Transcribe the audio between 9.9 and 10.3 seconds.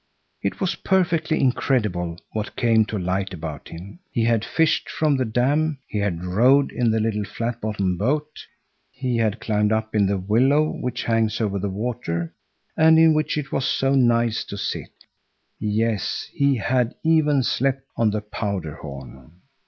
in the